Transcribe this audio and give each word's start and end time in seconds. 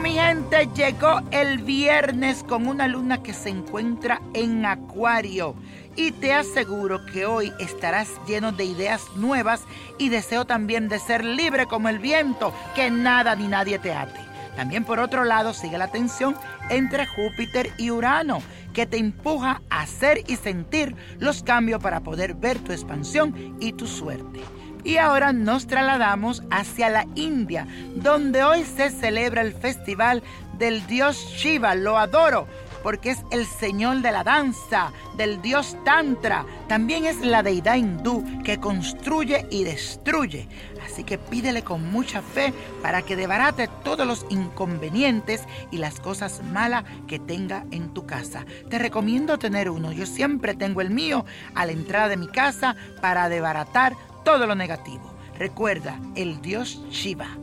mi 0.00 0.12
gente, 0.12 0.68
llegó 0.74 1.20
el 1.30 1.58
viernes 1.58 2.44
con 2.44 2.66
una 2.66 2.88
luna 2.88 3.22
que 3.22 3.34
se 3.34 3.50
encuentra 3.50 4.22
en 4.32 4.64
Acuario 4.64 5.54
y 5.96 6.12
te 6.12 6.32
aseguro 6.32 7.04
que 7.04 7.26
hoy 7.26 7.52
estarás 7.58 8.08
lleno 8.26 8.52
de 8.52 8.64
ideas 8.64 9.02
nuevas 9.16 9.62
y 9.98 10.08
deseo 10.08 10.46
también 10.46 10.88
de 10.88 10.98
ser 10.98 11.24
libre 11.24 11.66
como 11.66 11.90
el 11.90 11.98
viento, 11.98 12.54
que 12.74 12.90
nada 12.90 13.36
ni 13.36 13.48
nadie 13.48 13.78
te 13.78 13.92
ate. 13.92 14.20
También 14.56 14.84
por 14.84 14.98
otro 14.98 15.24
lado 15.24 15.52
sigue 15.52 15.76
la 15.76 15.88
tensión 15.88 16.36
entre 16.70 17.06
Júpiter 17.06 17.72
y 17.76 17.90
Urano, 17.90 18.40
que 18.72 18.86
te 18.86 18.96
empuja 18.96 19.60
a 19.68 19.82
hacer 19.82 20.22
y 20.26 20.36
sentir 20.36 20.96
los 21.18 21.42
cambios 21.42 21.82
para 21.82 22.00
poder 22.00 22.34
ver 22.34 22.58
tu 22.60 22.72
expansión 22.72 23.56
y 23.60 23.72
tu 23.72 23.86
suerte. 23.86 24.40
Y 24.84 24.96
ahora 24.96 25.32
nos 25.32 25.66
trasladamos 25.66 26.42
hacia 26.50 26.90
la 26.90 27.06
India, 27.14 27.66
donde 27.94 28.42
hoy 28.42 28.64
se 28.64 28.90
celebra 28.90 29.42
el 29.42 29.52
festival 29.52 30.22
del 30.58 30.86
dios 30.86 31.16
Shiva. 31.36 31.74
Lo 31.74 31.98
adoro 31.98 32.48
porque 32.82 33.10
es 33.10 33.24
el 33.30 33.46
señor 33.46 34.02
de 34.02 34.12
la 34.12 34.24
danza, 34.24 34.92
del 35.16 35.40
dios 35.42 35.76
Tantra. 35.84 36.44
También 36.68 37.04
es 37.04 37.20
la 37.20 37.42
deidad 37.42 37.76
hindú 37.76 38.24
que 38.44 38.58
construye 38.58 39.46
y 39.50 39.64
destruye. 39.64 40.48
Así 40.84 41.04
que 41.04 41.18
pídele 41.18 41.62
con 41.62 41.90
mucha 41.90 42.22
fe 42.22 42.52
para 42.82 43.02
que 43.02 43.16
debarate 43.16 43.68
todos 43.84 44.06
los 44.06 44.26
inconvenientes 44.30 45.42
y 45.70 45.78
las 45.78 46.00
cosas 46.00 46.42
malas 46.52 46.84
que 47.06 47.18
tenga 47.18 47.64
en 47.70 47.94
tu 47.94 48.06
casa. 48.06 48.44
Te 48.68 48.78
recomiendo 48.78 49.38
tener 49.38 49.70
uno. 49.70 49.92
Yo 49.92 50.06
siempre 50.06 50.54
tengo 50.54 50.80
el 50.80 50.90
mío 50.90 51.24
a 51.54 51.66
la 51.66 51.72
entrada 51.72 52.08
de 52.08 52.16
mi 52.16 52.28
casa 52.28 52.76
para 53.00 53.28
debaratar 53.28 53.94
todo 54.24 54.46
lo 54.46 54.54
negativo. 54.54 55.12
Recuerda, 55.38 55.98
el 56.14 56.40
dios 56.40 56.82
Shiva. 56.90 57.36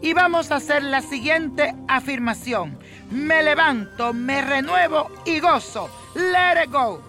Y 0.00 0.12
vamos 0.12 0.50
a 0.50 0.56
hacer 0.56 0.82
la 0.82 1.00
siguiente 1.00 1.74
afirmación. 1.88 2.78
Me 3.10 3.42
levanto, 3.42 4.12
me 4.12 4.42
renuevo 4.42 5.10
y 5.24 5.40
gozo. 5.40 5.88
Let 6.14 6.64
it 6.64 6.70
go. 6.70 7.02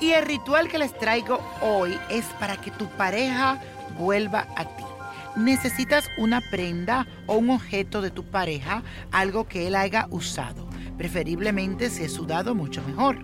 Y 0.00 0.12
el 0.12 0.24
ritual 0.24 0.68
que 0.68 0.78
les 0.78 0.96
traigo 0.98 1.40
hoy 1.60 1.98
es 2.08 2.24
para 2.40 2.56
que 2.56 2.70
tu 2.70 2.86
pareja 2.96 3.60
vuelva 3.98 4.46
a 4.56 4.64
ti. 4.64 4.84
Necesitas 5.36 6.08
una 6.16 6.40
prenda 6.40 7.06
o 7.26 7.36
un 7.36 7.50
objeto 7.50 8.00
de 8.00 8.10
tu 8.10 8.24
pareja, 8.24 8.82
algo 9.10 9.48
que 9.48 9.66
él 9.66 9.74
haya 9.74 10.06
usado. 10.10 10.73
Preferiblemente 10.96 11.90
si 11.90 12.04
es 12.04 12.12
sudado, 12.12 12.54
mucho 12.54 12.82
mejor. 12.86 13.18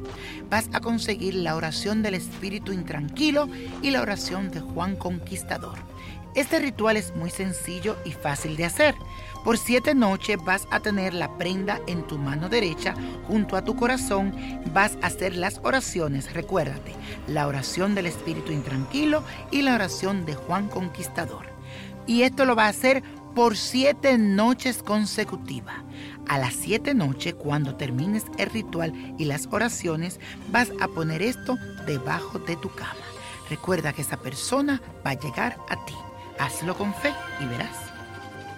Vas 0.49 0.69
a 0.73 0.81
conseguir 0.81 1.35
la 1.35 1.57
oración 1.57 2.03
del 2.03 2.15
espíritu 2.15 2.73
intranquilo 2.73 3.49
y 3.83 3.91
la 3.91 4.03
oración 4.03 4.51
de 4.51 4.61
Juan 4.61 4.97
Conquistador. 4.97 5.79
Este 6.35 6.61
ritual 6.61 6.97
es 6.97 7.15
muy 7.17 7.31
sencillo 7.31 7.97
y 8.05 8.13
fácil 8.13 8.57
de 8.57 8.65
hacer. 8.65 8.95
Por 9.45 9.59
siete 9.59 9.95
noches 9.95 10.39
vas 10.45 10.67
a 10.71 10.79
tener 10.79 11.13
la 11.13 11.37
prenda 11.39 11.81
en 11.89 12.07
tu 12.07 12.19
mano 12.19 12.49
derecha 12.49 12.95
junto 13.27 13.57
a 13.57 13.65
tu 13.65 13.75
corazón. 13.75 14.33
Vas 14.73 14.97
a 15.03 15.07
hacer 15.07 15.35
las 15.35 15.61
oraciones, 15.65 16.33
recuérdate, 16.33 16.93
la 17.27 17.49
oración 17.49 17.95
del 17.95 18.07
espíritu 18.07 18.53
intranquilo 18.53 19.25
y 19.51 19.63
la 19.63 19.75
oración 19.75 20.25
de 20.25 20.35
Juan 20.35 20.69
Conquistador. 20.69 21.47
Y 22.07 22.23
esto 22.23 22.45
lo 22.45 22.55
va 22.55 22.67
a 22.67 22.69
hacer 22.69 23.03
por 23.35 23.57
siete 23.57 24.19
noches 24.19 24.83
consecutivas. 24.83 25.77
A 26.29 26.39
las 26.39 26.55
siete 26.55 26.95
noches, 26.95 27.35
cuando 27.35 27.75
termines 27.75 28.25
el 28.39 28.51
ritual 28.51 28.93
y 29.19 29.25
las 29.25 29.49
oraciones, 29.51 30.21
vas 30.51 30.71
a 30.81 30.89
poner 30.89 31.23
esto 31.23 31.57
debajo 31.87 32.39
de 32.39 32.57
tu 32.57 32.71
cama. 32.71 32.95
Recuerda 33.49 33.93
que 33.93 34.03
esa 34.03 34.17
persona 34.17 34.81
va 35.05 35.11
a 35.11 35.19
llegar 35.19 35.57
a 35.69 35.85
ti. 35.85 35.95
Hazlo 36.39 36.77
con 36.77 36.95
fe 36.95 37.13
y 37.41 37.47
verás. 37.47 37.77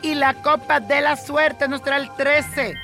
Y 0.03 0.15
la 0.15 0.43
copa 0.43 0.81
de 0.81 1.01
la 1.01 1.17
suerte 1.17 1.69
nos 1.69 1.83
trae 1.83 2.03
el 2.03 2.15
13, 2.17 2.75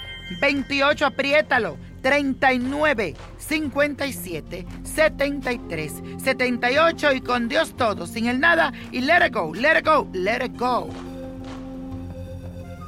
28, 0.40 1.06
apriétalo, 1.06 1.76
39, 2.00 3.14
57, 3.38 4.66
73, 4.84 5.92
78 6.22 7.12
y 7.12 7.20
con 7.20 7.48
Dios 7.48 7.76
todo, 7.76 8.06
sin 8.06 8.26
el 8.26 8.40
nada 8.40 8.72
y 8.92 9.00
let 9.00 9.26
it 9.26 9.34
go, 9.34 9.52
let 9.54 9.78
it 9.78 9.84
go, 9.84 10.08
let 10.12 10.44
it 10.44 10.56
go. 10.56 10.88